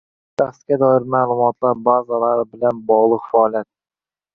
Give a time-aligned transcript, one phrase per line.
[0.41, 3.75] shaxsga doir ma’lumotlar bazalari bilan bog'liq faoliyat.